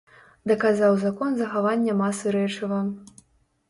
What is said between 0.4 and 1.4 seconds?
Даказаў закон